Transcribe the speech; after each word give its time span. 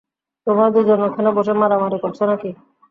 তোমরা 0.47 0.67
দুজন 0.75 0.99
ওখানে 1.07 1.29
বসে 1.37 1.53
মারামারি 1.55 1.97
করছো 2.03 2.23
নাকি? 2.29 2.49